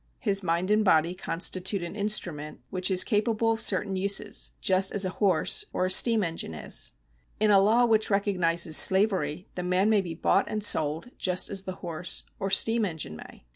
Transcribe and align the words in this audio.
His 0.17 0.41
mind 0.41 0.71
and 0.71 0.83
body 0.83 1.13
constitute 1.13 1.83
an 1.83 1.95
instrument 1.95 2.61
which 2.71 2.89
is 2.89 3.03
capable 3.03 3.51
of 3.51 3.61
certain 3.61 3.95
uses, 3.95 4.51
just 4.59 4.91
as 4.91 5.05
a 5.05 5.11
horse 5.21 5.63
or 5.73 5.85
a 5.85 5.91
steam 5.91 6.23
engine 6.23 6.55
is. 6.55 6.93
In 7.39 7.51
a 7.51 7.59
law 7.61 7.85
which 7.85 8.09
recognises 8.09 8.75
slavery, 8.75 9.47
the 9.53 9.61
man 9.61 9.91
may 9.91 10.01
be 10.01 10.15
bought 10.15 10.45
and 10.49 10.63
sold, 10.63 11.11
just 11.19 11.51
as 11.51 11.65
the 11.65 11.73
horse 11.85 12.23
or 12.39 12.49
steam 12.49 12.83
engine 12.83 13.11
190 13.13 13.13
LEGAL 13.13 13.25
RIGHTS[§ 13.27 13.41
73 13.41 13.45
may. 13.45 13.47